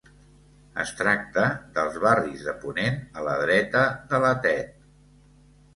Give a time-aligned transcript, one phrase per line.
[0.83, 1.43] Es tracta
[1.75, 4.79] dels barris de ponent a la dreta de la Tet.